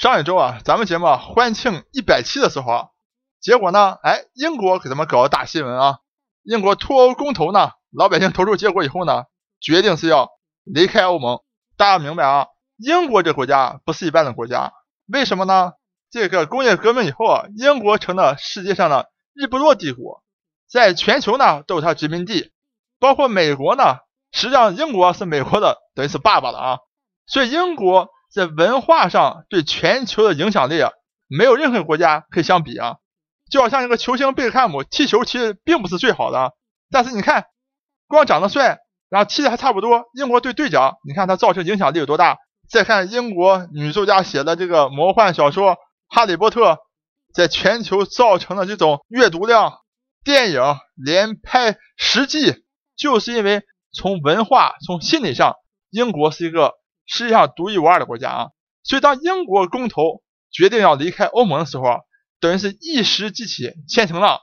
[0.00, 2.88] 上一周啊，咱们节目欢庆一百期的时候啊，
[3.38, 5.98] 结果呢，哎，英国给咱们搞个大新闻啊，
[6.42, 9.24] 英国脱欧公投呢，老百姓投出结果以后呢，
[9.60, 10.30] 决定是要
[10.64, 11.40] 离开欧盟。
[11.76, 12.46] 大家明白啊？
[12.78, 14.72] 英国这国家不是一般的国家，
[15.06, 15.74] 为什么呢？
[16.10, 20.22] 这个工业革命以后啊，英国成了世界上的日不落帝国，
[20.66, 22.52] 在全球呢都有它殖民地，
[22.98, 23.98] 包括美国呢，
[24.32, 26.78] 实际上英国是美国的等于是爸爸了啊，
[27.26, 28.08] 所以英国。
[28.32, 30.90] 在文化上对全球的影响力啊，
[31.26, 32.96] 没有任何国家可以相比啊。
[33.50, 36.52] 就好像一个球星贝克汉姆踢球其实并不是最好的，
[36.88, 37.46] 但是你看，
[38.06, 40.04] 光长得帅，然后踢的还差不多。
[40.14, 42.36] 英国队队长，你看他造成影响力有多大？
[42.68, 45.72] 再看英国女作家写的这个魔幻小说
[46.08, 46.72] 《哈利波特》，
[47.34, 49.78] 在全球造成的这种阅读量，
[50.22, 50.62] 电影
[50.94, 52.62] 连拍十季，
[52.96, 53.62] 就是因为
[53.92, 55.56] 从文化、从心理上，
[55.90, 56.79] 英国是一个。
[57.10, 58.46] 世界上独一无二的国家啊，
[58.84, 61.96] 所以当英国公投决定要离开欧盟的时候啊，
[62.38, 64.38] 等于是一石激起千层浪。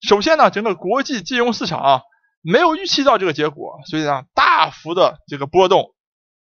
[0.00, 2.00] 首先呢，整个国际金融市场啊
[2.40, 5.94] 没有预期到这个结果，所以呢大幅的这个波动。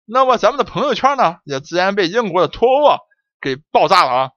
[0.05, 2.99] 那么咱们的朋友圈呢，也自然被英国的脱欧啊
[3.41, 4.29] 给爆炸了啊，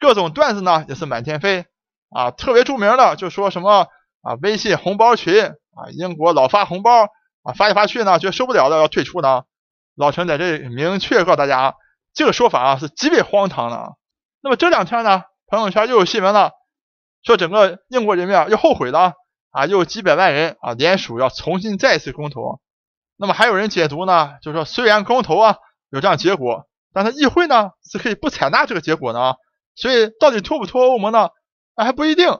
[0.00, 1.66] 各种段子呢也是满天飞
[2.08, 2.30] 啊。
[2.30, 3.88] 特别著名的就说什么
[4.22, 7.04] 啊，微信红包群啊，英国老发红包
[7.42, 9.44] 啊，发一发去呢，觉得受不了了要退出呢。
[9.96, 11.74] 老陈在这里明确告诉大家啊，
[12.12, 13.88] 这个说法啊是极为荒唐的啊。
[14.42, 16.52] 那么这两天呢，朋友圈又有新闻了，
[17.24, 19.14] 说整个英国人民啊又后悔了
[19.50, 22.60] 啊，又有几百万人啊联署要重新再次公投。
[23.16, 25.56] 那么还有人解读呢，就是说虽然公投啊
[25.88, 29.36] 有这样结果，但是议会呢是可以不采纳这个结果的啊。
[29.74, 31.30] 所以到底脱不脱欧盟呢？
[31.74, 32.38] 那还不一定。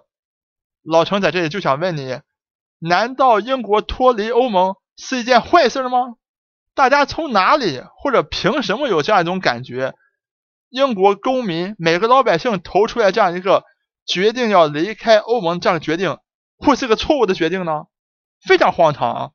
[0.83, 2.21] 老陈在这里就想问你，
[2.79, 6.17] 难道英国脱离欧盟是一件坏事吗？
[6.77, 9.95] 大家从哪里或者凭什么有这样一种感觉？
[10.69, 13.65] 英国公民每个老百姓投出来这样一个
[14.05, 16.19] 决定要离开欧盟这样的决定，
[16.59, 17.87] 会是个错误的决定呢？
[18.47, 19.31] 非常荒唐啊！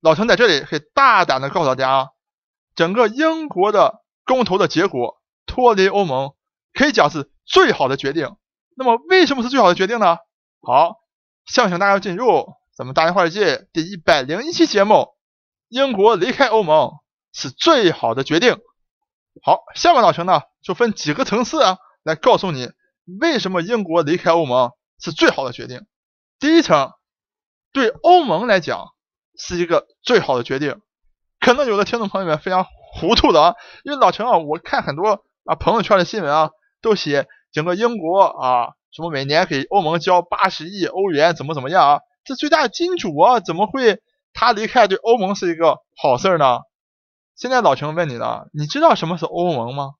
[0.00, 2.08] 老陈在这里可以大胆的告诉大家啊，
[2.74, 6.32] 整个英国的公投的结果脱离欧盟
[6.74, 8.34] 可以讲是最好的决定。
[8.76, 10.16] 那么为什么是最好的决定呢？
[10.60, 10.96] 好，
[11.46, 15.10] 相信大家进入咱们大话界第一百零一期节目。
[15.72, 16.98] 英国离开欧盟
[17.32, 18.58] 是最好的决定。
[19.42, 22.70] 好，下面老陈呢就分几个层次啊，来告诉你
[23.18, 25.86] 为什么英国离开欧盟是最好的决定。
[26.38, 26.92] 第一层，
[27.72, 28.88] 对欧盟来讲
[29.38, 30.78] 是一个最好的决定。
[31.40, 36.50] 可能有的听众朋友们非常糊涂的啊，因为老陈啊，我看很多啊朋友圈的新闻啊，
[36.82, 42.00] 都写整个英国啊，什么每年给欧盟交八十亿欧元，怎么怎么样啊？
[42.24, 44.02] 这最大的金主啊，怎么会？
[44.32, 46.60] 他离开对欧盟是一个好事呢。
[47.36, 49.94] 现在老陈问你了，你知道什么是欧盟吗？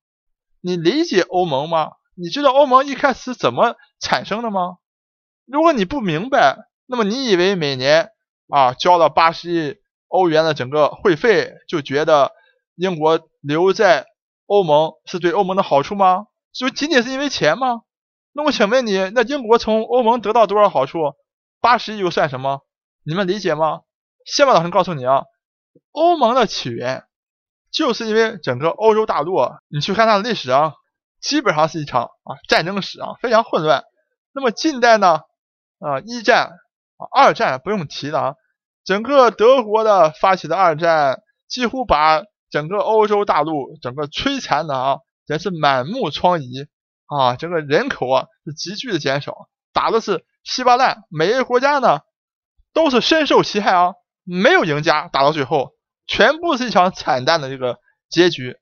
[0.61, 1.93] 你理解欧盟吗？
[2.15, 4.77] 你知道欧盟一开始怎么产生的吗？
[5.47, 6.57] 如果你不明白，
[6.87, 8.11] 那么你以为每年
[8.49, 9.77] 啊交了八十亿
[10.09, 12.33] 欧元的整个会费，就觉得
[12.77, 14.07] 英国留在
[14.47, 16.27] 欧盟是对欧盟的好处吗？
[16.53, 17.81] 就仅仅是因为钱吗？
[18.33, 21.15] 那我请问你，那英国从欧盟得到多少好处？
[21.61, 22.61] 八十亿又算什么？
[23.05, 23.81] 你们理解吗？
[24.25, 25.25] 下面老师告诉你啊，
[25.91, 27.05] 欧盟的起源
[27.71, 29.39] 就是因为整个欧洲大陆，
[29.69, 30.75] 你去看它的历史啊，
[31.21, 33.85] 基本上是一场啊战争史啊，非常混乱。
[34.33, 35.21] 那么近代呢，
[35.79, 36.51] 啊一战
[36.97, 38.35] 啊二战不用提了啊，
[38.85, 46.67] 整个德国的发起的二战，几乎把整个欧洲大陆整个摧残的啊，真是满目疮痍
[47.07, 52.01] 啊，整个人口啊是急剧的减少，打的是稀巴烂，每一个国家呢
[52.75, 53.95] 都是深受其害啊。
[54.25, 55.73] 没有赢家，打到最后，
[56.07, 57.79] 全部是一场惨淡的这个
[58.09, 58.57] 结局。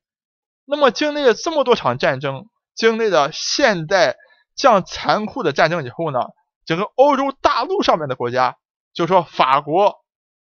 [0.65, 2.45] 那么经历了这么多场战争，
[2.75, 4.15] 经历了现代
[4.55, 6.19] 这样残酷的战争以后呢，
[6.65, 8.57] 整个欧洲大陆上面的国家，
[8.93, 9.95] 就说法国、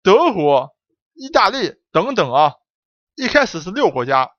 [0.01, 0.69] 德国、
[1.13, 2.53] 意大利等等啊，
[3.15, 4.31] 一开始是六国家，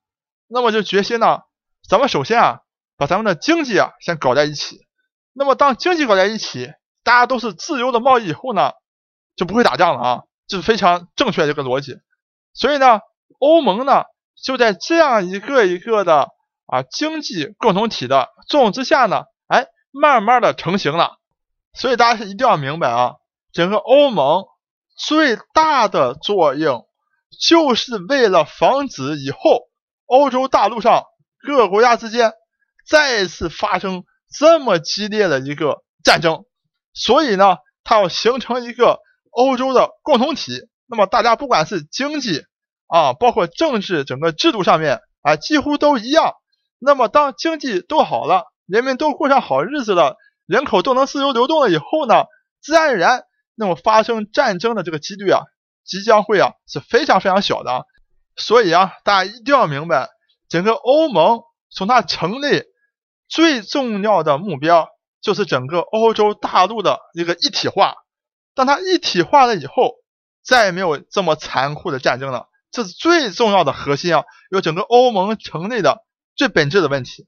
[0.47, 1.41] 那么就决心呢，
[1.89, 2.61] 咱们首先啊，
[2.97, 4.79] 把咱们的经济啊先搞在一起。
[5.33, 6.73] 那么当经济搞在一起，
[7.03, 8.73] 大家都是自由的贸易以后呢，
[9.37, 10.23] 就不会打仗了啊。
[10.47, 11.97] 这是非常正确的一个逻辑，
[12.53, 13.01] 所以呢，
[13.39, 14.03] 欧盟呢
[14.37, 16.29] 就在这样一个一个的
[16.67, 21.19] 啊经济共同体的作用之下呢，哎，慢慢的成型了。
[21.73, 23.15] 所以大家是一定要明白啊，
[23.53, 24.45] 整个欧盟
[24.97, 26.87] 最大的作用
[27.41, 29.39] 就是为了防止以后
[30.05, 31.05] 欧洲大陆上
[31.41, 32.35] 各个国家之间
[32.87, 36.45] 再次发生这么激烈的一个战争，
[36.93, 39.01] 所以呢，它要形成一个。
[39.35, 42.43] 欧洲的共同体，那么大家不管是经济
[42.87, 46.35] 啊，包括政治整个制度上面啊，几乎都一样。
[46.79, 50.17] 那么当经济都好了，人们都过上好日子了，
[50.47, 52.25] 人口都能自由流动了以后呢，
[52.63, 55.41] 自然而然，那么发生战争的这个几率啊，
[55.85, 57.87] 即将会啊是非常非常小的。
[58.37, 60.11] 所以啊，大家一定要明白，
[60.49, 61.41] 整个欧盟
[61.71, 62.65] 从它成立
[63.29, 64.89] 最重要的目标
[65.23, 67.95] 就是整个欧洲大陆的一个一体化。
[68.55, 69.95] 当它一体化了以后，
[70.45, 72.49] 再也没有这么残酷的战争了。
[72.71, 76.05] 这是最重要的核心啊，有整个欧盟成立的
[76.35, 77.27] 最本质的问题。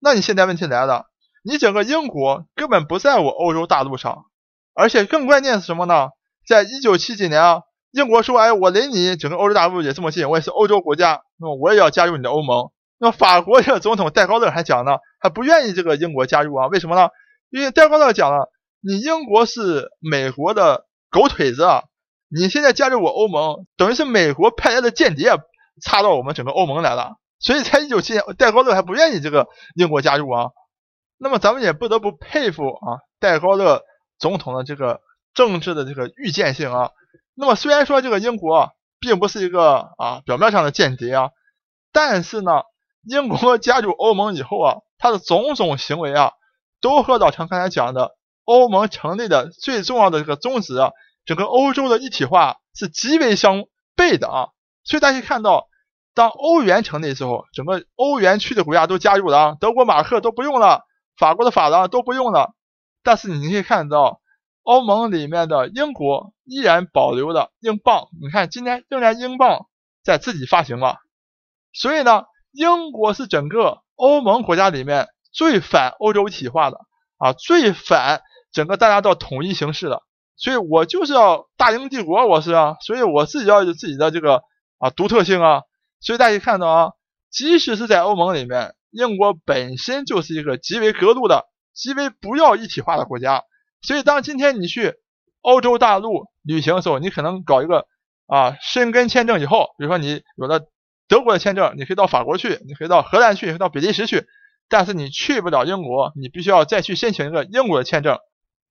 [0.00, 1.06] 那你现在问题来了，
[1.42, 4.24] 你整个英国根本不在我欧洲大陆上，
[4.74, 6.10] 而且更关键是什么呢？
[6.46, 7.62] 在一九七几年啊。
[7.92, 16.66] 英国说：“哎，我离你整个欧洲大陆也这么近，我也是欧洲国家，那么我也要加入你的欧盟。”那么法国这个总统戴高乐还讲呢，还不愿意这个英国加入啊？
[16.66, 17.08] 为什么呢？
[17.48, 18.50] 因为戴高乐讲了，
[18.86, 21.82] 你英国是美国的狗腿子，啊，
[22.28, 25.32] 你现在加入我欧盟，等于是美国派来的间谍
[25.82, 30.50] 插到我们整个欧盟来了，所以才一九七年，戴高乐还不愿意这个英国加入啊。
[31.18, 33.82] 那么咱们也不得不佩服啊，戴高乐
[34.20, 35.00] 总统的这个
[35.34, 36.90] 政治的这个预见性啊。
[37.34, 41.30] 那么虽然说这个英国并不是一个啊表面上的间谍啊，
[41.90, 42.62] 但是呢，
[43.02, 46.30] 英国加入欧盟以后啊，他的种种行为啊，
[46.80, 48.12] 都和老陈刚才讲的
[48.46, 50.92] 欧盟成立的最重要的这个宗旨啊，
[51.26, 53.64] 整个欧洲的一体化是极为相
[53.94, 54.48] 悖的啊。
[54.82, 55.68] 所以大家看到，
[56.14, 60.86] 当欧元成立的时候，整个欧元区的国家都加入了啊，德国马克都不用了，
[61.18, 62.54] 法国的法郎都不用了，
[63.02, 64.22] 但是你可以看到。
[64.68, 69.68] 欧盟里面的英国依然保留了英镑，你看今天仍然英镑
[70.02, 70.96] 在自己发行了，
[71.72, 76.80] 所以呢，英国是整个欧盟国家里面最反欧洲一体化的
[77.16, 78.22] 啊，最反
[78.56, 80.00] 整个大家都要统一形式的，
[80.34, 84.44] 所以我就是要大英帝国，我是啊，所以我自己要有自己的这个
[84.78, 85.60] 啊独特性啊，
[86.00, 86.92] 所以大家看到啊，
[87.30, 91.44] 即使是在欧盟里面，英国本身就是一个极为隔路的、
[91.74, 93.44] 极为不要一体化的国家。
[93.82, 94.94] 所以，当今天你去
[95.42, 97.86] 欧洲大陆旅行的时候，你可能搞一个
[98.26, 100.62] 啊申根签证以后，比如说你有了
[101.08, 104.24] 德国的签证，你可以到法国去，你可以到荷兰去，可以到比利时去，
[104.70, 108.18] 但是你去不了英国，你必须要再去申请一个英国的签证。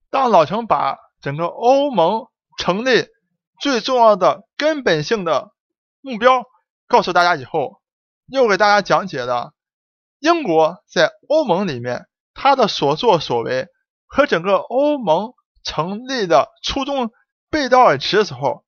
[0.09, 3.07] 当老陈把整个欧盟成立
[3.61, 5.51] 最重要的根本性的
[6.01, 6.43] 目标
[6.87, 7.81] 告诉大家以后，
[8.27, 9.53] 又给大家讲解了
[10.19, 13.67] 英国在欧盟里面他的所作所为。
[14.07, 17.11] 和整个欧盟成立的初衷
[17.49, 18.63] 背道而驰的时候，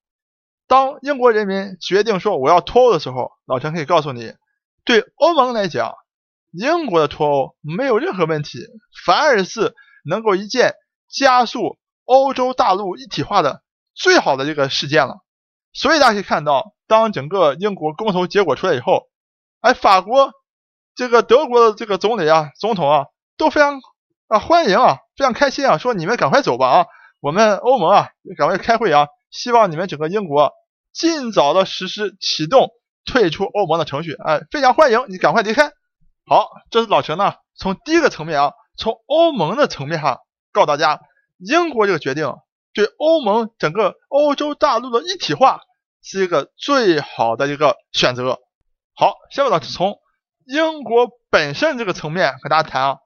[0.68, 4.34] 当英国人民决定说我要脱欧的时候，老陈可以告诉你，
[4.84, 5.94] 对欧盟来讲，
[6.52, 8.60] 英国的脱欧没有任何问题，
[9.06, 9.74] 反而是
[10.04, 10.74] 能够一件
[11.10, 13.62] 加速欧洲大陆一体化的
[13.94, 15.18] 最好的这个事件了。
[15.74, 19.08] 所以大家可以看到，当整个英国公投结果出来以后，
[19.62, 20.32] 哎，法国
[20.96, 23.06] 这个德国的这个总理啊、总统啊
[23.38, 23.80] 都非常
[24.28, 25.00] 啊欢迎啊。
[25.18, 25.80] 非常开心啊！
[25.80, 26.86] 说你们赶快走吧啊！
[27.22, 29.08] 我们欧盟啊，赶快开会啊！
[29.32, 30.52] 希望你们整个英国
[30.94, 32.70] 尽早的实施启动
[33.04, 34.42] 退出欧盟的程序哎！
[34.52, 35.72] 非常欢迎你赶快离开。
[36.28, 40.20] 好，这是老陈呢，从第一个层面啊，从欧盟的层面上
[40.52, 41.02] 告诉大家，
[41.38, 42.34] 英国这个决定
[42.74, 45.62] 对欧盟整个欧洲大陆的一体化
[46.02, 48.40] 是一个最好的一个选择。
[48.96, 50.00] 好，下面老师从
[50.46, 52.98] 英国本身这个层面和大家谈啊，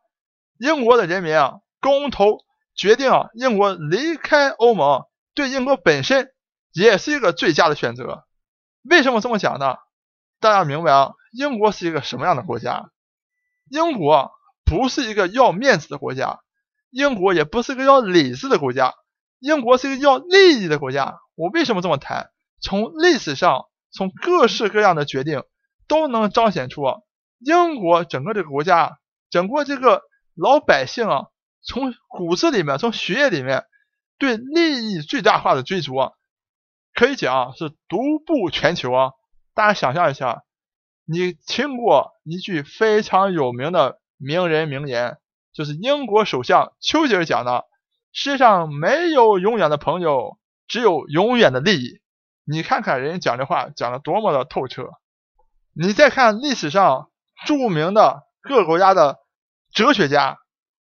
[0.58, 1.60] 英国的人民啊。
[1.84, 2.38] 公投
[2.76, 6.32] 决定啊，英国离开欧盟，对英国本身
[6.74, 8.24] 也是一个最佳的选择。
[8.84, 9.78] 为什么这么讲呢？
[10.40, 12.92] 大家明白啊，英国是一个什么样的国家？
[13.68, 14.32] 英国
[14.64, 16.42] 不是一个要面子的国家，
[16.92, 18.94] 英国也不是个要理智的国家，
[19.40, 21.18] 英国是个要利益的国家。
[21.34, 22.30] 我为什么这么谈？
[22.62, 25.44] 从历史上，从各式各样的决定
[25.88, 26.84] 都能彰显出
[27.40, 29.00] 英国整个这个国家，
[29.32, 30.04] 整个这个
[30.36, 31.28] 老百姓啊。
[31.64, 33.66] 从骨子里面，从血液里面，
[34.18, 36.12] 对利益最大化的追逐啊，
[36.96, 39.12] 可以讲是独步全球啊！
[39.54, 40.42] 大家想象一下，
[41.06, 45.20] 你听过一句非常有名的名人名言，
[45.54, 47.66] 就是英国首相丘吉尔讲的
[48.14, 52.00] ：“世界上没有永远的朋友，只有永远的利益。”
[52.44, 54.90] 你看看人讲这话讲的多么的透彻。
[55.74, 57.10] 你再看历史上
[57.46, 59.20] 著名的各个国家的
[59.74, 60.38] 哲学家。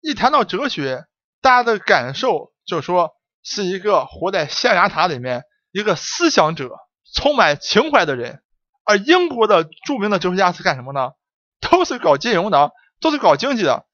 [0.01, 1.05] 一谈到哲学，
[1.41, 6.69] 大家的感受就是说是一个活在象牙塔里面一个思想者，
[7.15, 8.43] 充满情怀的人。
[8.83, 11.13] 而英国的著名的哲学家是干什么呢？
[11.59, 12.71] 都是搞金融的，
[13.01, 13.86] 都是搞经济的，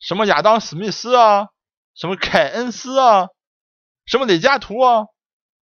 [0.00, 1.48] 什么亚当·史密斯啊，
[1.94, 3.28] 什么凯恩斯啊，
[4.06, 5.06] 什么李嘉图啊，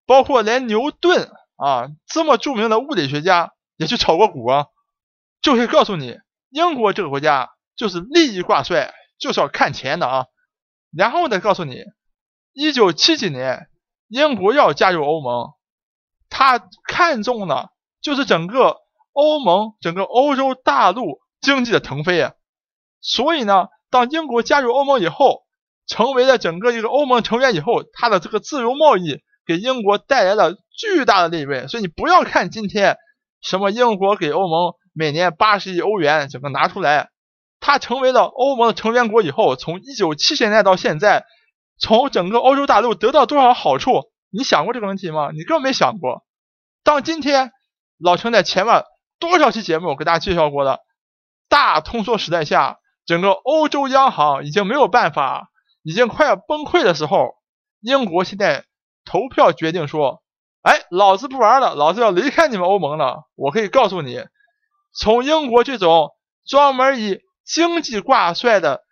[0.06, 4.66] 包括连牛顿啊这么著名的物理学家也去炒过股啊，
[5.40, 6.18] 就会告诉你，
[6.50, 10.26] 英国这个国家就是利益挂帅，就是要看钱的啊。
[10.94, 11.84] 然后再告诉你，
[12.52, 13.68] 一九七几年
[14.08, 15.52] 英国要加入欧盟，
[16.30, 18.78] 他看中的就是整个
[19.12, 22.34] 欧盟、整个欧洲大陆经济的腾飞啊。
[23.00, 25.42] 所以呢，当英国加入欧盟以后，
[25.86, 31.68] 成为了整个一个欧盟成员以后，它的这个自由贸易给英国带来了巨大的利润。
[31.68, 32.96] 所以你不要看今天
[33.40, 37.10] 什么英国给欧盟每年八十亿欧元整个拿出来，
[37.60, 41.24] 它成为了欧盟的成员国以后，从一九七零年代到现在，
[41.78, 44.10] 从整个欧洲大陆得到多少好处？
[44.30, 45.30] 你想过这个问题吗？
[45.32, 46.24] 你根本没想过。
[46.82, 47.52] 当今天
[47.98, 48.84] 老陈在前面
[49.18, 50.80] 多少期节目给大家介绍过的，
[51.48, 55.48] 大通缩时代下，整个欧洲央行已经没有办法。
[55.88, 57.36] 已经快要崩溃的时候，
[57.80, 58.64] 英国现在
[59.04, 60.20] 投票决定说
[60.62, 64.24] ：“哎，老子不玩了，老子要离开你们欧盟了。”我可以告诉你，
[64.92, 66.10] 从英国这种
[66.44, 68.82] 专门以经济挂帅的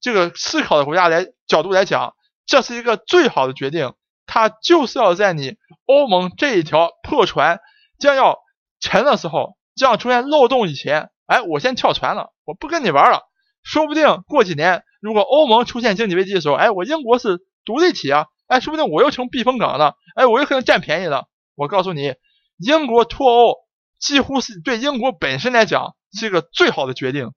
[0.00, 2.14] 这个思考的国家来角度来讲，
[2.46, 3.92] 这是一个最好的决定。
[4.24, 7.60] 他就是要在你欧盟这一条破船
[7.98, 8.38] 将要
[8.80, 13.27] 沉的时候，将要出现漏洞以前，哎，我先跳船了，我不跟你玩了。
[13.68, 14.82] 说不定过几年。
[15.02, 21.28] 如果欧盟出现经济危机的时候，哎，我英国是独立体啊，哎，说不定我又成避风港了，哎，我又可能占便宜了。
[21.54, 22.14] 我告诉你，
[22.56, 23.56] 英国脱欧
[24.00, 27.30] 几乎是对英国本身来讲是一个最好的决定。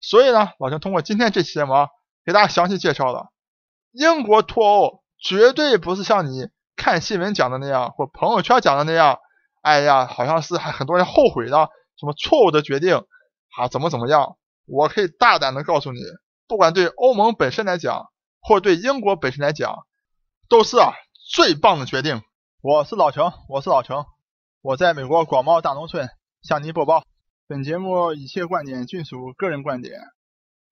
[0.00, 1.88] 所以呢，老陈通过今天这期节目啊
[2.26, 3.28] 给大家详细介绍了，
[3.92, 9.20] 英国脱欧绝对不是像你看新闻讲的那样，或朋友圈讲的那样，
[9.62, 12.96] 哎呀，好像是还很多人后悔的什么错误的决定
[13.56, 14.36] 啊，怎么怎么样？
[14.66, 16.00] 我可以大胆的告诉你。
[16.48, 18.06] 不管对欧盟本身来讲，
[18.40, 19.86] 或对英国本身来讲，
[20.48, 20.92] 都是啊
[21.32, 22.22] 最棒的决定。
[22.60, 24.04] 我是老程，我是老程，
[24.60, 26.08] 我在美国广袤大农村
[26.42, 27.02] 向您播报。
[27.48, 30.00] 本节目一切观点均属个人观点，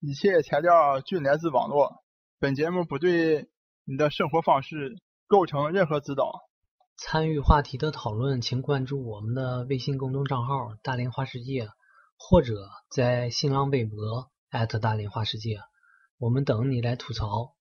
[0.01, 2.03] 一切材料均来自网络。
[2.39, 3.49] 本节目不对
[3.85, 6.43] 你的生活方式构成任何指导。
[6.97, 11.69] 参与话题的讨论，请关注我们的微信公众账号“大连花世界”，
[12.23, 15.59] 或者在新浪微博艾特大连花世界。
[16.19, 17.57] 我们等你来吐槽。